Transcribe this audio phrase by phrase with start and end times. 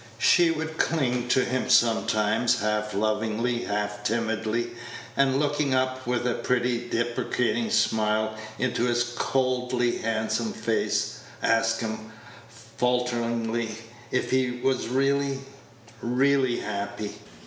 [0.17, 4.71] She would cling to him sometimes half lovingly, half timidly,
[5.15, 12.11] and, looking up with a pretty, deprecating smile into his coldly handsome face, ask him,
[12.49, 13.77] falteringly,
[14.09, 15.41] if he was really,
[16.01, 17.19] REALLY happy.